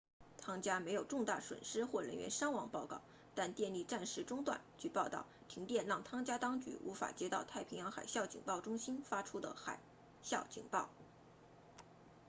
[0.41, 3.03] 汤加 tonga 没有重大损失或人员伤亡报告
[3.35, 9.77] 但电力暂时中断据报道停电让汤加当局无法收到太平洋海啸警报中心 ptwc 发出的海
[10.23, 10.89] 啸警报